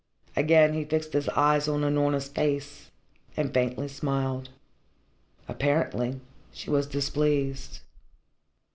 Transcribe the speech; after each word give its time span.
Again 0.35 0.73
he 0.73 0.83
fixed 0.83 1.13
his 1.13 1.29
eyes 1.29 1.67
on 1.67 1.81
Unorna's 1.83 2.27
face 2.27 2.89
and 3.37 3.53
faintly 3.53 3.87
smiled. 3.87 4.49
Apparently 5.47 6.19
she 6.51 6.71
was 6.71 6.87
displeased. 6.87 7.81